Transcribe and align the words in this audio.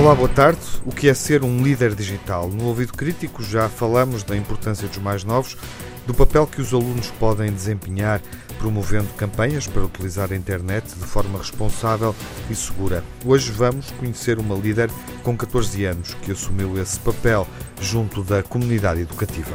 Olá, 0.00 0.14
boa 0.14 0.30
tarde. 0.30 0.62
O 0.86 0.92
que 0.92 1.10
é 1.10 1.14
ser 1.14 1.44
um 1.44 1.62
líder 1.62 1.94
digital? 1.94 2.48
No 2.48 2.68
ouvido 2.68 2.94
crítico 2.94 3.42
já 3.42 3.68
falamos 3.68 4.22
da 4.22 4.34
importância 4.34 4.88
dos 4.88 4.96
mais 4.96 5.24
novos, 5.24 5.58
do 6.06 6.14
papel 6.14 6.46
que 6.46 6.58
os 6.58 6.72
alunos 6.72 7.10
podem 7.20 7.52
desempenhar 7.52 8.22
promovendo 8.58 9.12
campanhas 9.18 9.66
para 9.66 9.84
utilizar 9.84 10.32
a 10.32 10.36
internet 10.36 10.86
de 10.86 11.04
forma 11.04 11.38
responsável 11.38 12.16
e 12.48 12.54
segura. 12.54 13.04
Hoje 13.26 13.52
vamos 13.52 13.90
conhecer 13.90 14.38
uma 14.38 14.56
líder 14.56 14.90
com 15.22 15.36
14 15.36 15.84
anos 15.84 16.14
que 16.22 16.32
assumiu 16.32 16.80
esse 16.80 16.98
papel 16.98 17.46
junto 17.78 18.24
da 18.24 18.42
comunidade 18.42 19.02
educativa. 19.02 19.54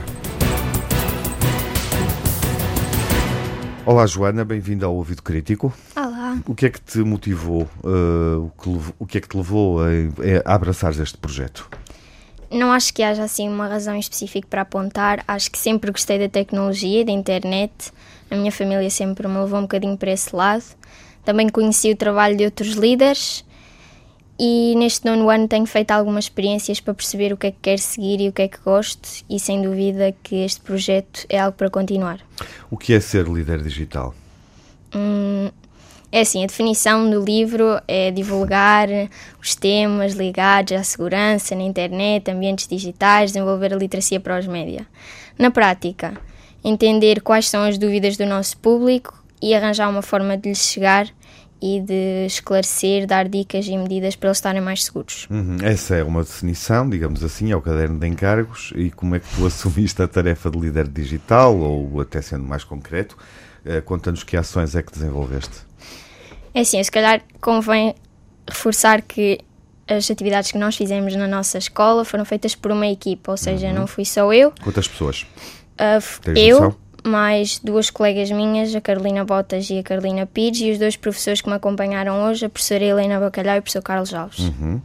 Olá 3.84 4.05
Joana, 4.05 4.45
bem-vinda 4.45 4.85
ao 4.85 4.93
Ouvido 4.93 5.23
Crítico. 5.23 5.73
O 6.48 6.55
que 6.55 6.66
é 6.66 6.70
que 6.70 6.81
te 6.81 6.99
motivou, 6.99 7.63
uh, 7.84 8.45
o, 8.45 8.52
que 8.62 8.70
levou, 8.70 8.95
o 8.99 9.05
que 9.05 9.17
é 9.17 9.21
que 9.21 9.27
te 9.27 9.38
levou 9.38 9.80
a, 9.81 9.85
a 10.45 10.55
abraçar 10.55 10.91
este 10.91 11.17
projeto? 11.17 11.70
Não 12.52 12.71
acho 12.71 12.93
que 12.93 13.03
haja 13.03 13.23
assim 13.23 13.49
uma 13.49 13.67
razão 13.67 13.98
específica 13.98 14.48
para 14.48 14.62
apontar. 14.62 15.23
Acho 15.27 15.52
que 15.52 15.57
sempre 15.57 15.91
gostei 15.91 16.20
da 16.20 16.29
tecnologia, 16.29 17.03
da 17.03 17.12
internet. 17.12 17.91
A 18.29 18.35
minha 18.35 18.52
família 18.52 18.90
sempre 18.90 19.27
me 19.27 19.38
levou 19.38 19.59
um 19.59 19.63
bocadinho 19.63 19.98
para 19.98 20.12
esse 20.12 20.35
lado. 20.35 20.63
Também 21.23 21.49
conheci 21.49 21.91
o 21.91 21.95
trabalho 21.95 22.38
de 22.38 22.45
outros 22.45 22.73
líderes 22.73 23.43
e 24.38 24.76
neste 24.77 25.05
nono 25.05 25.29
ano 25.29 25.48
tenho 25.48 25.65
feito 25.65 25.91
algumas 25.91 26.26
experiências 26.26 26.79
para 26.79 26.93
perceber 26.93 27.31
o 27.34 27.38
que 27.38 27.48
é 27.48 27.52
que 27.52 27.57
quero 27.62 27.81
seguir 27.81 28.21
e 28.21 28.29
o 28.29 28.34
que 28.34 28.41
é 28.41 28.48
que 28.48 28.59
gosto 28.59 29.23
e 29.29 29.40
sem 29.40 29.62
dúvida 29.62 30.13
que 30.21 30.43
este 30.43 30.62
projeto 30.62 31.26
é 31.29 31.40
algo 31.40 31.57
para 31.57 31.70
continuar. 31.70 32.20
O 32.70 32.77
que 32.77 32.93
é 32.93 32.99
ser 32.99 33.27
líder 33.27 33.63
digital? 33.63 34.13
Hum, 34.93 35.49
é 36.11 36.21
assim, 36.21 36.43
a 36.43 36.48
definição 36.48 37.09
do 37.09 37.23
livro 37.23 37.79
é 37.87 38.11
divulgar 38.11 38.87
os 39.41 39.55
temas 39.55 40.13
ligados 40.13 40.73
à 40.73 40.84
segurança 40.84 41.55
na 41.55 41.63
internet, 41.63 42.31
ambientes 42.31 42.67
digitais, 42.67 43.31
desenvolver 43.31 43.73
a 43.73 43.77
literacia 43.77 44.20
para 44.20 44.39
os 44.39 44.47
média. 44.47 44.85
Na 45.37 45.51
prática, 45.51 46.13
entender 46.63 47.21
quais 47.21 47.49
são 47.49 47.63
as 47.63 47.77
dúvidas 47.77 48.17
do 48.17 48.25
nosso 48.25 48.57
público 48.57 49.13
e 49.41 49.53
arranjar 49.53 49.89
uma 49.89 50.01
forma 50.01 50.37
de 50.37 50.49
lhes 50.49 50.59
chegar 50.59 51.07
e 51.62 51.79
de 51.79 52.25
esclarecer, 52.25 53.07
dar 53.07 53.27
dicas 53.27 53.65
e 53.65 53.77
medidas 53.77 54.15
para 54.15 54.29
eles 54.29 54.37
estarem 54.37 54.62
mais 54.62 54.84
seguros. 54.84 55.27
Uhum. 55.29 55.57
Essa 55.63 55.95
é 55.95 56.03
uma 56.03 56.21
definição, 56.21 56.90
digamos 56.90 57.23
assim, 57.23 57.51
é 57.51 57.55
o 57.55 57.62
caderno 57.62 57.99
de 57.99 58.07
encargos. 58.07 58.71
E 58.75 58.91
como 58.91 59.15
é 59.15 59.19
que 59.19 59.27
tu 59.35 59.45
assumiste 59.47 60.01
a 60.01 60.07
tarefa 60.07 60.49
de 60.49 60.59
líder 60.59 60.87
digital, 60.87 61.57
ou 61.57 62.01
até 62.01 62.21
sendo 62.21 62.43
mais 62.43 62.63
concreto, 62.63 63.17
conta-nos 63.85 64.24
que 64.24 64.38
ações 64.38 64.75
é 64.75 64.81
que 64.81 64.91
desenvolveste? 64.91 65.66
É 66.53 66.62
assim, 66.62 66.81
se 66.84 66.91
calhar 66.91 67.22
convém 67.41 67.96
reforçar 68.47 69.02
que 69.02 69.40
as 69.88 70.09
atividades 70.09 70.52
que 70.52 70.58
nós 70.58 70.75
fizemos 70.75 71.16
na 71.16 71.28
nossa 71.28 71.58
escola 71.58 72.03
foram 72.03 72.25
feitas 72.25 72.56
por 72.56 72.72
uma 72.72 72.88
equipa, 72.88 73.31
ou 73.31 73.38
seja, 73.38 73.68
uhum. 73.68 73.74
não 73.74 73.88
fui 73.88 74.06
só 74.06 74.31
eu. 74.34 74.52
Quantas 74.63 74.88
pessoas? 74.88 75.25
Uh, 75.80 76.31
eu, 76.36 76.62
noção? 76.62 76.75
mais 77.06 77.59
duas 77.59 77.90
colegas 77.90 78.31
minhas, 78.31 78.74
a 78.74 78.81
Carolina 78.81 79.24
Botas 79.24 79.69
e 79.69 79.80
a 79.80 79.84
Carolina 79.84 80.25
Pires, 80.25 80.59
e 80.62 80.72
os 80.72 80.80
dois 80.80 80.96
professores 80.96 81.41
que 81.41 81.50
me 81.50 81.56
acompanharam 81.56 82.25
hoje, 82.25 82.46
a 82.46 82.50
professora 82.50 82.84
Helena 82.84 83.19
Bacalhau 83.19 83.56
e 83.56 83.59
o 83.59 83.62
professor 83.62 83.84
Carlos 83.84 84.13
Alves. 84.13 84.40
Uhum. 84.40 84.81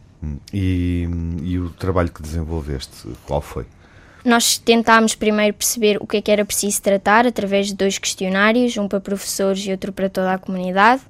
E, 0.53 1.07
e, 1.41 1.57
o 1.57 1.69
trabalho 1.71 2.11
que 2.11 2.21
desenvolveste, 2.21 3.07
qual 3.25 3.41
foi? 3.41 3.65
Nós 4.23 4.57
tentámos 4.57 5.15
primeiro 5.15 5.53
perceber 5.53 5.97
o 5.99 6.05
que 6.05 6.17
é 6.17 6.21
que 6.21 6.31
era 6.31 6.45
preciso 6.45 6.81
tratar 6.81 7.25
através 7.25 7.67
de 7.67 7.75
dois 7.75 7.97
questionários, 7.97 8.77
um 8.77 8.87
para 8.87 8.99
professores 8.99 9.65
e 9.65 9.71
outro 9.71 9.91
para 9.91 10.09
toda 10.09 10.33
a 10.33 10.37
comunidade, 10.37 11.01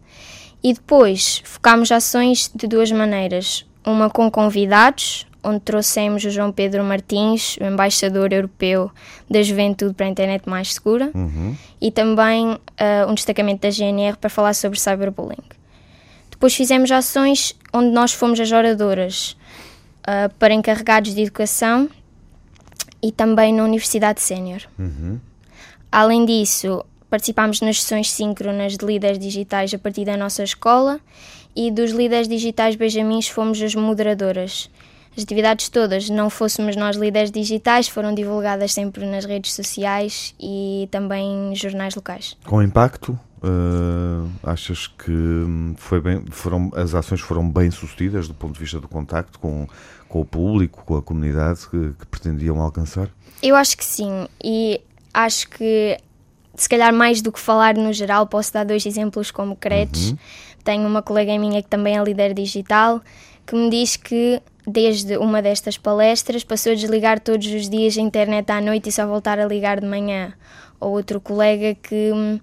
e 0.64 0.74
depois 0.74 1.42
focámos 1.44 1.92
ações 1.92 2.50
de 2.54 2.68
duas 2.68 2.92
maneiras, 2.92 3.66
uma 3.86 4.10
com 4.10 4.30
convidados, 4.30 5.28
onde 5.44 5.60
trouxemos 5.62 6.24
o 6.24 6.30
João 6.30 6.52
Pedro 6.52 6.84
Martins, 6.84 7.58
o 7.60 7.66
embaixador 7.66 8.32
europeu 8.32 8.92
da 9.30 9.42
juventude 9.42 9.94
para 9.94 10.06
a 10.06 10.10
internet 10.10 10.48
mais 10.48 10.74
segura, 10.74 11.10
uhum. 11.14 11.56
e 11.82 11.92
também 11.92 12.52
uh, 12.52 13.10
um 13.10 13.14
destacamento 13.14 13.62
da 13.62 13.72
GNR 13.72 14.18
para 14.18 14.30
falar 14.30 14.54
sobre 14.54 14.80
cyberbullying. 14.80 15.44
Depois 16.30 16.56
fizemos 16.56 16.92
ações 16.92 17.56
onde 17.74 17.90
nós 17.90 18.14
fomos 18.14 18.40
as 18.40 18.52
oradoras 18.52 19.36
uh, 20.02 20.32
para 20.38 20.54
encarregados 20.54 21.14
de 21.14 21.22
educação 21.22 21.90
e 23.02 23.12
também 23.12 23.54
na 23.54 23.64
Universidade 23.64 24.22
Sénior. 24.22 24.62
Uhum. 24.78 25.20
Além 25.92 26.26
disso, 26.26 26.86
participámos 27.10 27.62
nas 27.62 27.82
sessões 27.82 28.12
síncronas 28.12 28.78
de 28.78 28.86
líderes 28.86 29.20
digitais 29.20 29.74
a 29.74 29.78
partir 29.78 30.06
da 30.06 30.16
nossa 30.16 30.44
escola 30.44 31.00
e 31.56 31.70
dos 31.72 31.92
líderes 31.92 32.28
digitais 32.28 32.76
Benjamins 32.76 33.28
fomos 33.28 33.62
as 33.62 33.76
moderadoras 33.76 34.70
as 35.16 35.24
atividades 35.24 35.68
todas, 35.68 36.10
não 36.10 36.30
fôssemos 36.30 36.76
nós 36.78 36.96
líderes 36.96 37.32
digitais, 37.32 37.88
foram 37.90 38.14
divulgadas 38.16 38.74
sempre 38.74 39.06
nas 39.06 39.26
redes 39.26 39.54
sociais 39.54 40.34
e 40.40 40.88
também 40.90 41.52
em 41.52 41.56
jornais 41.56 41.96
locais. 41.96 42.38
Com 42.46 42.62
impacto? 42.62 43.20
Uh, 43.44 44.30
achas 44.44 44.88
que 44.88 45.12
foi 45.76 46.00
bem, 46.00 46.24
foram, 46.30 46.72
as 46.76 46.94
ações 46.94 47.20
foram 47.20 47.50
bem 47.50 47.72
sucedidas 47.72 48.28
do 48.28 48.36
ponto 48.36 48.54
de 48.54 48.60
vista 48.60 48.80
do 48.80 48.88
contacto 48.88 49.40
com, 49.40 49.68
com 50.12 50.22
o 50.22 50.26
público, 50.26 50.84
com 50.86 50.98
a 50.98 51.02
comunidade 51.02 51.62
que, 51.70 51.94
que 51.98 52.06
pretendiam 52.06 52.60
alcançar? 52.60 53.10
Eu 53.42 53.56
acho 53.56 53.78
que 53.78 53.86
sim, 53.86 54.28
e 54.44 54.82
acho 55.14 55.50
que 55.50 55.98
se 56.56 56.68
calhar 56.68 56.94
mais 56.94 57.22
do 57.22 57.32
que 57.32 57.40
falar 57.40 57.76
no 57.76 57.94
geral, 57.94 58.28
posso 58.28 58.54
dar 58.54 58.66
dois 58.66 58.86
exemplos 58.86 59.32
concretos. 59.32 60.12
Uhum. 60.12 60.18
Tenho 60.64 60.88
uma 60.88 61.02
colega 61.02 61.38
minha 61.40 61.64
que 61.64 61.70
também 61.70 61.98
é 61.98 62.04
líder 62.04 62.34
digital 62.34 63.02
que 63.48 63.56
me 63.56 63.70
diz 63.70 63.96
que 63.96 64.42
desde 64.68 65.18
uma 65.18 65.42
destas 65.42 65.78
palestras, 65.78 66.44
passou 66.44 66.72
a 66.72 66.76
desligar 66.76 67.20
todos 67.20 67.48
os 67.48 67.70
dias 67.70 67.98
a 67.98 68.02
internet 68.02 68.50
à 68.52 68.62
noite 68.62 68.90
e 68.90 68.92
só 68.92 69.06
voltar 69.06 69.40
a 69.40 69.46
ligar 69.46 69.80
de 69.80 69.88
manhã. 69.88 70.34
Ou 70.80 70.92
outro 70.92 71.20
colega 71.20 71.76
que 71.76 72.12
hum, 72.12 72.40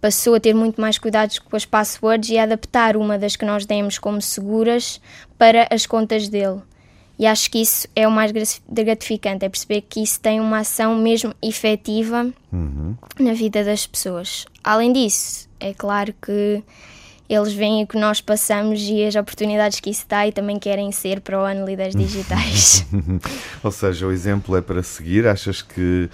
passou 0.00 0.34
a 0.34 0.40
ter 0.40 0.54
muito 0.54 0.80
mais 0.80 0.98
cuidados 0.98 1.38
com 1.38 1.56
as 1.56 1.64
passwords 1.64 2.30
e 2.30 2.38
a 2.38 2.42
adaptar 2.42 2.96
uma 2.96 3.18
das 3.18 3.36
que 3.36 3.44
nós 3.44 3.64
demos 3.66 3.98
como 3.98 4.20
seguras 4.20 5.00
para 5.38 5.68
as 5.70 5.86
contas 5.86 6.28
dele. 6.28 6.60
E 7.18 7.26
acho 7.26 7.50
que 7.50 7.60
isso 7.60 7.86
é 7.94 8.08
o 8.08 8.10
mais 8.10 8.32
gratificante, 8.68 9.44
é 9.44 9.48
perceber 9.48 9.82
que 9.82 10.02
isso 10.02 10.18
tem 10.20 10.40
uma 10.40 10.58
ação 10.58 10.96
mesmo 10.96 11.32
efetiva 11.40 12.28
uhum. 12.52 12.96
na 13.20 13.32
vida 13.32 13.62
das 13.62 13.86
pessoas. 13.86 14.46
Além 14.64 14.92
disso, 14.92 15.48
é 15.60 15.72
claro 15.72 16.12
que 16.20 16.62
eles 17.28 17.54
veem 17.54 17.84
o 17.84 17.86
que 17.86 17.98
nós 17.98 18.20
passamos 18.20 18.80
e 18.82 19.04
as 19.04 19.14
oportunidades 19.14 19.80
que 19.80 19.90
isso 19.90 20.04
dá 20.08 20.26
e 20.26 20.32
também 20.32 20.58
querem 20.58 20.90
ser 20.92 21.20
para 21.20 21.40
o 21.40 21.44
ano 21.44 21.64
líderes 21.64 21.94
digitais. 21.94 22.84
Ou 23.62 23.70
seja, 23.70 24.06
o 24.06 24.12
exemplo 24.12 24.56
é 24.56 24.60
para 24.60 24.82
seguir. 24.82 25.26
Achas 25.26 25.62
que 25.62 26.10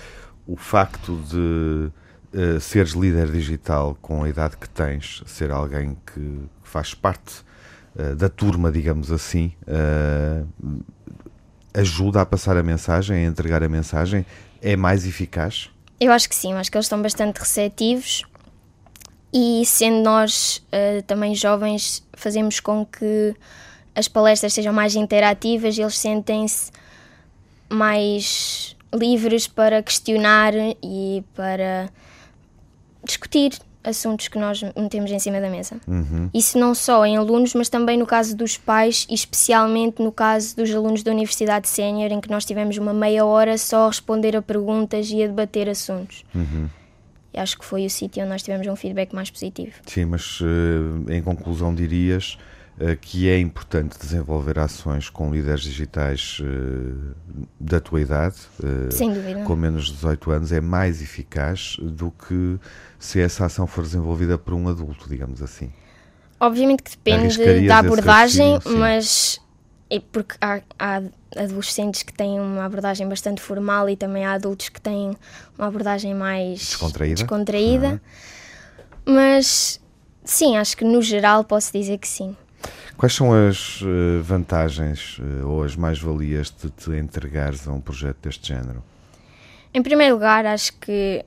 o 0.47 0.57
facto 0.57 1.17
de 1.29 1.91
uh, 2.39 2.61
seres 2.61 2.93
líder 2.93 3.31
digital 3.31 3.97
com 4.01 4.23
a 4.23 4.29
idade 4.29 4.57
que 4.57 4.69
tens, 4.69 5.23
ser 5.27 5.51
alguém 5.51 5.97
que 6.13 6.41
faz 6.63 6.95
parte 6.95 7.43
uh, 7.97 8.15
da 8.17 8.29
turma, 8.29 8.71
digamos 8.71 9.11
assim, 9.11 9.53
uh, 9.63 10.47
ajuda 11.75 12.21
a 12.21 12.27
passar 12.27 12.57
a 12.57 12.63
mensagem, 12.63 13.17
a 13.17 13.29
entregar 13.29 13.63
a 13.63 13.69
mensagem? 13.69 14.25
É 14.63 14.77
mais 14.77 15.07
eficaz? 15.07 15.71
Eu 15.99 16.13
acho 16.13 16.29
que 16.29 16.35
sim, 16.35 16.53
acho 16.55 16.71
que 16.71 16.77
eles 16.77 16.87
estão 16.87 17.01
bastante 17.01 17.39
receptivos 17.39 18.25
e 19.33 19.65
sendo 19.65 20.03
nós 20.03 20.63
uh, 20.73 21.03
também 21.07 21.35
jovens, 21.35 22.03
fazemos 22.15 22.59
com 22.59 22.85
que 22.85 23.35
as 23.95 24.09
palestras 24.09 24.53
sejam 24.53 24.73
mais 24.73 24.97
interativas 24.97 25.77
e 25.77 25.83
eles 25.83 25.99
sentem-se 25.99 26.73
mais 27.69 28.77
livres 28.93 29.47
para 29.47 29.83
questionar 29.83 30.53
e 30.83 31.23
para 31.35 31.89
discutir 33.05 33.53
assuntos 33.83 34.29
que 34.29 34.39
nós 34.39 34.63
metemos 34.77 35.11
em 35.11 35.19
cima 35.19 35.41
da 35.41 35.49
mesa. 35.49 35.77
Uhum. 35.87 36.29
Isso 36.35 36.59
não 36.59 36.75
só 36.75 37.05
em 37.07 37.17
alunos, 37.17 37.55
mas 37.55 37.69
também 37.69 37.99
no 37.99 38.07
caso 38.07 38.37
dos 38.37 38.57
pais 38.57 39.07
e 39.09 39.15
especialmente 39.15 40.03
no 40.03 40.13
caso 40.13 40.57
dos 40.57 40.71
alunos 40.75 41.03
da 41.03 41.11
Universidade 41.11 41.69
Sénior, 41.69 42.13
em 42.13 42.21
que 42.21 42.31
nós 42.31 42.45
tivemos 42.45 42.77
uma 42.77 42.93
meia 42.93 43.25
hora 43.25 43.57
só 43.57 43.85
a 43.85 43.89
responder 43.89 44.37
a 44.37 44.43
perguntas 44.43 45.11
e 45.11 45.23
a 45.23 45.27
debater 45.27 45.69
assuntos. 45.69 46.25
Uhum. 46.35 46.69
E 47.33 47.39
acho 47.39 47.59
que 47.59 47.65
foi 47.65 47.87
o 47.87 47.91
sítio 47.91 48.23
onde 48.23 48.31
nós 48.31 48.43
tivemos 48.43 48.67
um 48.67 48.77
feedback 48.77 49.15
mais 49.15 49.31
positivo. 49.31 49.73
Sim, 49.87 50.07
mas 50.07 50.41
uh, 50.41 51.11
em 51.11 51.23
conclusão 51.23 51.75
dirias 51.75 52.37
que 53.01 53.29
é 53.29 53.39
importante 53.39 53.99
desenvolver 53.99 54.59
ações 54.59 55.11
com 55.11 55.31
líderes 55.33 55.63
digitais 55.63 56.39
uh, 56.41 57.15
da 57.59 57.79
tua 57.81 58.01
idade, 58.01 58.37
dúvida. 58.59 59.43
com 59.45 59.55
menos 59.55 59.87
de 59.87 59.93
18 59.93 60.31
anos, 60.31 60.53
é 60.53 60.61
mais 60.61 61.03
eficaz 61.03 61.77
do 61.81 62.11
que 62.11 62.59
se 62.99 63.21
essa 63.21 63.45
ação 63.45 63.67
for 63.67 63.85
desenvolvida 63.85 64.39
por 64.39 64.55
um 64.55 64.69
adulto, 64.69 65.09
digamos 65.09 65.43
assim. 65.43 65.71
Obviamente 66.41 66.83
que 66.83 66.91
depende 66.91 67.67
da 67.67 67.79
abordagem, 67.79 68.59
mas 68.65 69.39
é 69.91 70.01
porque 70.01 70.37
há, 70.41 70.63
há 70.79 71.03
adolescentes 71.37 72.03
que 72.03 72.13
têm 72.13 72.41
uma 72.41 72.65
abordagem 72.65 73.07
bastante 73.07 73.43
formal 73.43 73.91
e 73.91 73.97
também 73.97 74.25
há 74.25 74.33
adultos 74.33 74.69
que 74.71 74.81
têm 74.81 75.17
uma 75.59 75.67
abordagem 75.67 76.15
mais 76.15 76.61
descontraída. 76.61 77.15
descontraída. 77.17 78.03
Mas 79.05 79.81
sim, 80.25 80.57
acho 80.57 80.77
que 80.77 80.85
no 80.85 81.03
geral 81.03 81.45
posso 81.45 81.73
dizer 81.73 81.99
que 81.99 82.09
sim. 82.09 82.37
Quais 83.01 83.15
são 83.15 83.33
as 83.33 83.81
uh, 83.81 84.23
vantagens 84.23 85.19
uh, 85.21 85.49
ou 85.49 85.63
as 85.63 85.75
mais-valias 85.75 86.51
de 86.51 86.69
te 86.69 86.91
entregares 86.91 87.67
a 87.67 87.73
um 87.73 87.81
projeto 87.81 88.19
deste 88.21 88.49
género? 88.49 88.85
Em 89.73 89.83
primeiro 89.83 90.17
lugar, 90.17 90.45
acho 90.45 90.75
que 90.75 91.25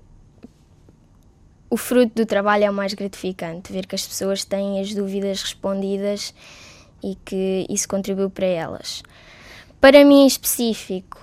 o 1.71 1.75
fruto 1.75 2.13
do 2.13 2.27
trabalho 2.27 2.65
é 2.65 2.69
o 2.69 2.73
mais 2.73 2.93
gratificante, 2.93 3.73
ver 3.73 3.87
que 3.87 3.95
as 3.95 4.05
pessoas 4.05 4.45
têm 4.45 4.79
as 4.79 4.93
dúvidas 4.93 5.41
respondidas 5.41 6.31
e 7.03 7.15
que 7.25 7.65
isso 7.67 7.87
contribuiu 7.87 8.29
para 8.29 8.45
elas. 8.45 9.01
Para 9.81 10.05
mim 10.05 10.25
em 10.25 10.27
específico, 10.27 11.22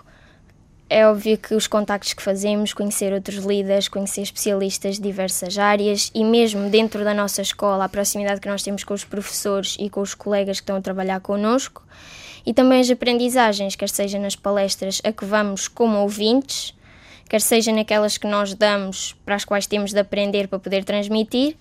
é 0.90 1.06
óbvio 1.06 1.38
que 1.38 1.54
os 1.54 1.68
contactos 1.68 2.12
que 2.12 2.22
fazemos, 2.22 2.74
conhecer 2.74 3.12
outros 3.12 3.44
líderes, 3.44 3.86
conhecer 3.86 4.22
especialistas 4.22 4.96
de 4.96 5.02
diversas 5.02 5.56
áreas 5.56 6.10
e 6.12 6.24
mesmo 6.24 6.68
dentro 6.68 7.04
da 7.04 7.14
nossa 7.14 7.40
escola, 7.40 7.84
a 7.84 7.88
proximidade 7.88 8.40
que 8.40 8.48
nós 8.48 8.64
temos 8.64 8.82
com 8.82 8.92
os 8.92 9.04
professores 9.04 9.76
e 9.78 9.88
com 9.88 10.00
os 10.00 10.14
colegas 10.14 10.58
que 10.58 10.64
estão 10.64 10.74
a 10.74 10.80
trabalhar 10.80 11.20
connosco. 11.20 11.84
E 12.44 12.52
também 12.52 12.80
as 12.80 12.90
aprendizagens, 12.90 13.76
quer 13.76 13.88
seja 13.88 14.18
nas 14.18 14.34
palestras 14.34 15.00
a 15.04 15.12
que 15.12 15.24
vamos 15.24 15.68
como 15.68 15.96
ouvintes, 15.98 16.74
quer 17.28 17.40
seja 17.40 17.70
naquelas 17.70 18.18
que 18.18 18.26
nós 18.26 18.52
damos 18.52 19.14
para 19.24 19.36
as 19.36 19.44
quais 19.44 19.68
temos 19.68 19.92
de 19.92 20.00
aprender 20.00 20.48
para 20.48 20.58
poder 20.58 20.84
transmitir 20.84 21.56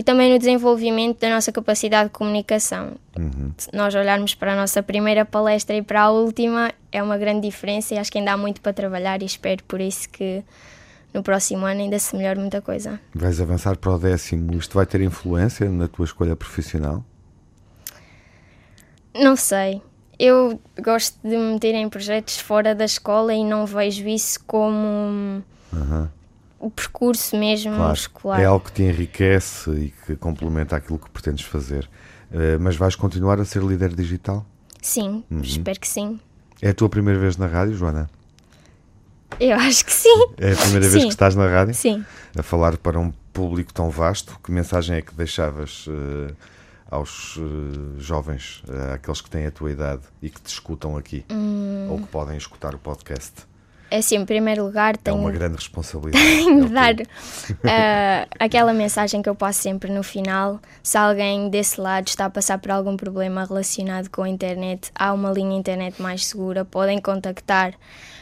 e 0.00 0.02
também 0.02 0.32
no 0.32 0.38
desenvolvimento 0.38 1.20
da 1.20 1.28
nossa 1.28 1.52
capacidade 1.52 2.08
de 2.08 2.14
comunicação. 2.14 2.92
Uhum. 3.18 3.52
Se 3.58 3.68
nós 3.74 3.94
olharmos 3.94 4.34
para 4.34 4.54
a 4.54 4.56
nossa 4.56 4.82
primeira 4.82 5.26
palestra 5.26 5.76
e 5.76 5.82
para 5.82 6.04
a 6.04 6.10
última, 6.10 6.72
é 6.90 7.02
uma 7.02 7.18
grande 7.18 7.46
diferença 7.46 7.94
e 7.94 7.98
acho 7.98 8.10
que 8.10 8.16
ainda 8.16 8.32
há 8.32 8.36
muito 8.38 8.62
para 8.62 8.72
trabalhar 8.72 9.20
e 9.20 9.26
espero 9.26 9.62
por 9.64 9.78
isso 9.78 10.08
que 10.08 10.42
no 11.12 11.22
próximo 11.22 11.66
ano 11.66 11.82
ainda 11.82 11.98
se 11.98 12.16
melhore 12.16 12.40
muita 12.40 12.62
coisa. 12.62 12.98
Vais 13.14 13.42
avançar 13.42 13.76
para 13.76 13.92
o 13.92 13.98
décimo, 13.98 14.54
isto 14.54 14.72
vai 14.72 14.86
ter 14.86 15.02
influência 15.02 15.68
na 15.68 15.86
tua 15.86 16.06
escolha 16.06 16.34
profissional? 16.34 17.04
Não 19.14 19.36
sei. 19.36 19.82
Eu 20.18 20.58
gosto 20.82 21.18
de 21.22 21.36
me 21.36 21.52
meter 21.52 21.74
em 21.74 21.90
projetos 21.90 22.38
fora 22.38 22.74
da 22.74 22.86
escola 22.86 23.34
e 23.34 23.44
não 23.44 23.66
vejo 23.66 24.08
isso 24.08 24.42
como 24.46 25.44
uhum 25.74 26.08
o 26.60 26.70
percurso 26.70 27.36
mesmo 27.36 27.74
claro, 27.74 27.94
escolar. 27.94 28.40
É 28.40 28.44
algo 28.44 28.66
que 28.66 28.72
te 28.72 28.82
enriquece 28.82 29.70
e 29.70 29.94
que 30.06 30.14
complementa 30.14 30.76
aquilo 30.76 30.98
que 30.98 31.10
pretendes 31.10 31.44
fazer. 31.44 31.88
Uh, 32.30 32.60
mas 32.60 32.76
vais 32.76 32.94
continuar 32.94 33.40
a 33.40 33.44
ser 33.44 33.62
líder 33.62 33.94
digital? 33.94 34.44
Sim, 34.80 35.24
uhum. 35.30 35.40
espero 35.40 35.80
que 35.80 35.88
sim. 35.88 36.20
É 36.60 36.68
a 36.68 36.74
tua 36.74 36.88
primeira 36.88 37.18
vez 37.18 37.38
na 37.38 37.46
rádio, 37.46 37.74
Joana? 37.74 38.08
Eu 39.40 39.56
acho 39.56 39.84
que 39.86 39.92
sim. 39.92 40.26
É 40.36 40.52
a 40.52 40.56
primeira 40.56 40.84
sim. 40.84 40.92
vez 40.92 41.04
que 41.04 41.10
estás 41.10 41.34
na 41.34 41.48
rádio? 41.48 41.74
Sim. 41.74 42.04
A 42.36 42.42
falar 42.42 42.76
para 42.76 42.98
um 42.98 43.10
público 43.32 43.72
tão 43.72 43.88
vasto. 43.88 44.38
Que 44.44 44.52
mensagem 44.52 44.96
é 44.96 45.02
que 45.02 45.14
deixavas 45.14 45.86
uh, 45.86 46.36
aos 46.90 47.36
uh, 47.36 47.98
jovens, 47.98 48.62
aqueles 48.92 49.22
que 49.22 49.30
têm 49.30 49.46
a 49.46 49.50
tua 49.50 49.70
idade 49.70 50.02
e 50.20 50.28
que 50.28 50.40
te 50.40 50.48
escutam 50.48 50.96
aqui? 50.96 51.24
Hum. 51.30 51.88
Ou 51.90 51.98
que 52.00 52.06
podem 52.08 52.36
escutar 52.36 52.74
o 52.74 52.78
podcast? 52.78 53.48
É 53.90 53.98
assim, 53.98 54.16
em 54.16 54.24
primeiro 54.24 54.64
lugar, 54.64 54.96
tenho. 54.96 55.16
É 55.16 55.20
uma 55.20 55.32
grande 55.32 55.56
responsabilidade. 55.56 56.24
tenho 56.36 56.66
de 56.66 56.72
dar 56.72 56.94
uh, 56.94 58.28
aquela 58.38 58.72
mensagem 58.72 59.20
que 59.20 59.28
eu 59.28 59.34
passo 59.34 59.62
sempre 59.62 59.90
no 59.92 60.02
final. 60.02 60.60
Se 60.82 60.96
alguém 60.96 61.50
desse 61.50 61.80
lado 61.80 62.06
está 62.06 62.26
a 62.26 62.30
passar 62.30 62.58
por 62.58 62.70
algum 62.70 62.96
problema 62.96 63.44
relacionado 63.44 64.08
com 64.08 64.22
a 64.22 64.28
internet, 64.28 64.92
há 64.94 65.12
uma 65.12 65.32
linha 65.32 65.58
internet 65.58 66.00
mais 66.00 66.26
segura. 66.26 66.64
Podem 66.64 67.00
contactar, 67.00 67.74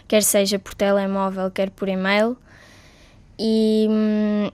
quer 0.09 0.23
seja 0.23 0.59
por 0.59 0.75
telemóvel, 0.75 1.51
quer 1.51 1.69
por 1.69 1.87
e-mail. 1.87 2.35
E 3.39 3.87
hum, 3.91 4.51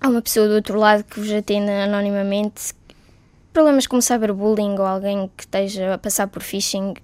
há 0.00 0.08
uma 0.08 0.22
pessoa 0.22 0.46
do 0.46 0.54
outro 0.54 0.78
lado 0.78 1.02
que 1.02 1.18
vos 1.18 1.32
atende 1.32 1.70
anonimamente. 1.70 2.72
Problemas 3.52 3.88
como 3.88 4.00
cyberbullying 4.00 4.78
ou 4.78 4.86
alguém 4.86 5.28
que 5.36 5.42
esteja 5.42 5.94
a 5.94 5.98
passar 5.98 6.28
por 6.28 6.40
phishing, 6.40 6.94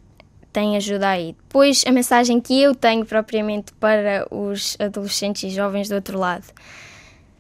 tem 0.56 0.74
ajuda 0.74 1.10
aí. 1.10 1.36
Depois, 1.38 1.84
a 1.86 1.92
mensagem 1.92 2.40
que 2.40 2.62
eu 2.62 2.74
tenho 2.74 3.04
propriamente 3.04 3.74
para 3.74 4.26
os 4.30 4.74
adolescentes 4.80 5.42
e 5.42 5.54
jovens 5.54 5.86
do 5.90 5.96
outro 5.96 6.18
lado. 6.18 6.46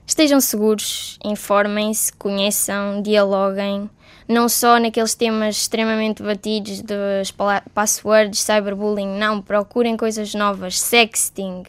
Estejam 0.06 0.38
seguros, 0.38 1.18
informem-se, 1.24 2.12
conheçam, 2.12 3.00
dialoguem, 3.00 3.88
não 4.28 4.50
só 4.50 4.78
naqueles 4.78 5.14
temas 5.14 5.56
extremamente 5.56 6.22
batidos 6.22 6.82
das 6.82 7.32
passwords, 7.72 8.38
cyberbullying, 8.40 9.18
não, 9.18 9.40
procurem 9.40 9.96
coisas 9.96 10.34
novas, 10.34 10.78
sexting, 10.78 11.62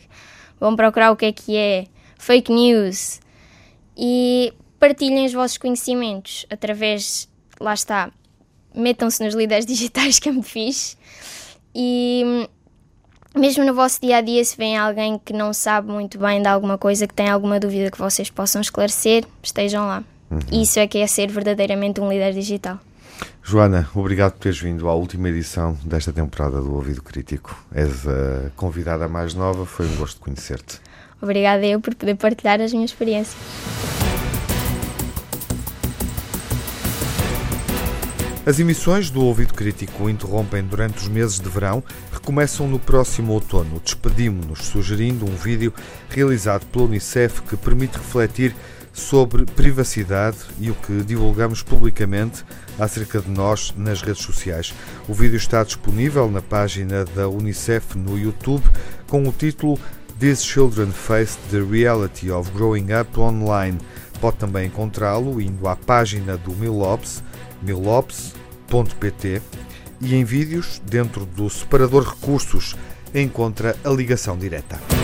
vão 0.59 0.75
procurar 0.75 1.11
o 1.11 1.15
que 1.15 1.27
é 1.27 1.31
que 1.31 1.55
é, 1.55 1.85
fake 2.17 2.51
news. 2.51 3.21
E 3.95 4.53
partilhem 4.77 5.25
os 5.25 5.33
vossos 5.33 5.57
conhecimentos 5.57 6.45
através, 6.49 7.29
lá 7.57 7.73
está, 7.73 8.11
metam-se 8.77 9.23
nos 9.23 9.33
líderes 9.33 9.65
digitais 9.67 10.19
que 10.19 10.29
é 10.29 10.31
muito 10.31 10.47
fixe 10.47 10.95
e 11.75 12.47
mesmo 13.35 13.63
no 13.63 13.73
vosso 13.73 14.01
dia 14.01 14.17
a 14.17 14.21
dia, 14.21 14.43
se 14.43 14.57
vem 14.57 14.77
alguém 14.77 15.19
que 15.23 15.31
não 15.31 15.53
sabe 15.53 15.91
muito 15.91 16.17
bem 16.17 16.41
de 16.41 16.47
alguma 16.47 16.77
coisa, 16.77 17.07
que 17.07 17.13
tem 17.13 17.29
alguma 17.29 17.59
dúvida 17.59 17.91
que 17.91 17.97
vocês 17.97 18.29
possam 18.29 18.61
esclarecer, 18.61 19.25
estejam 19.43 19.85
lá. 19.85 20.03
Uhum. 20.29 20.39
Isso 20.51 20.79
é 20.79 20.87
que 20.87 20.97
é 20.97 21.07
ser 21.07 21.29
verdadeiramente 21.31 22.01
um 22.01 22.09
líder 22.09 22.33
digital. 22.33 22.79
Joana, 23.43 23.87
obrigado 23.95 24.33
por 24.33 24.39
teres 24.39 24.59
vindo 24.59 24.89
à 24.89 24.93
última 24.93 25.29
edição 25.29 25.77
desta 25.83 26.11
temporada 26.11 26.59
do 26.59 26.73
Ouvido 26.73 27.01
Crítico. 27.01 27.55
És 27.73 28.07
a 28.07 28.49
convidada 28.55 29.07
mais 29.07 29.33
nova, 29.33 29.65
foi 29.65 29.87
um 29.87 29.95
gosto 29.95 30.19
conhecer-te. 30.19 30.79
Obrigada 31.21 31.65
eu 31.65 31.79
por 31.79 31.95
poder 31.95 32.15
partilhar 32.15 32.59
as 32.59 32.73
minhas 32.73 32.91
experiências. 32.91 33.37
As 38.47 38.61
emissões 38.61 39.09
do 39.09 39.21
Ouvido 39.25 39.53
Crítico 39.53 40.09
interrompem 40.09 40.63
durante 40.63 40.99
os 40.99 41.09
meses 41.09 41.37
de 41.37 41.49
verão, 41.49 41.83
recomeçam 42.13 42.65
no 42.65 42.79
próximo 42.79 43.33
outono. 43.33 43.81
Despedimos-nos 43.83 44.59
sugerindo 44.67 45.25
um 45.25 45.35
vídeo 45.35 45.73
realizado 46.07 46.65
pela 46.67 46.85
Unicef 46.85 47.41
que 47.41 47.57
permite 47.57 47.97
refletir 47.97 48.55
sobre 48.93 49.43
privacidade 49.43 50.37
e 50.61 50.71
o 50.71 50.75
que 50.75 51.03
divulgamos 51.03 51.61
publicamente 51.61 52.45
acerca 52.79 53.19
de 53.19 53.29
nós 53.29 53.73
nas 53.75 54.01
redes 54.01 54.21
sociais. 54.21 54.73
O 55.09 55.13
vídeo 55.13 55.35
está 55.35 55.61
disponível 55.61 56.31
na 56.31 56.41
página 56.41 57.03
da 57.03 57.27
Unicef 57.27 57.97
no 57.97 58.17
YouTube 58.17 58.63
com 59.09 59.27
o 59.27 59.31
título 59.33 59.77
These 60.21 60.45
Children 60.45 60.91
Face 60.91 61.37
the 61.51 61.59
Reality 61.59 62.31
of 62.31 62.49
Growing 62.51 62.93
Up 62.97 63.19
Online. 63.19 63.77
Pode 64.21 64.37
também 64.37 64.67
encontrá-lo 64.67 65.41
indo 65.41 65.67
à 65.67 65.75
página 65.75 66.37
do 66.37 66.55
Milopes, 66.55 67.21
milopes.pt 68.67 69.41
e 70.01 70.15
em 70.15 70.23
vídeos, 70.23 70.81
dentro 70.85 71.25
do 71.25 71.49
separador 71.49 72.03
recursos, 72.03 72.75
encontra 73.13 73.75
a 73.83 73.89
ligação 73.89 74.37
direta. 74.37 74.96